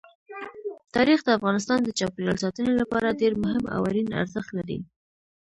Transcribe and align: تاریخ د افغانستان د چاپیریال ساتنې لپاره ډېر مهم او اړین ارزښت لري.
تاریخ 0.95 1.19
د 1.23 1.29
افغانستان 1.37 1.79
د 1.83 1.89
چاپیریال 1.99 2.37
ساتنې 2.43 2.73
لپاره 2.81 3.17
ډېر 3.21 3.33
مهم 3.43 3.65
او 3.75 3.81
اړین 3.89 4.07
ارزښت 4.21 4.49
لري. 4.57 4.77